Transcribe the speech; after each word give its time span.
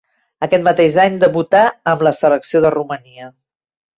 Aquest 0.45 0.63
mateix 0.67 0.95
any 1.03 1.19
debutà 1.23 1.61
amb 1.93 2.03
la 2.07 2.15
selecció 2.21 2.65
de 2.65 2.75
Romania. 2.79 3.29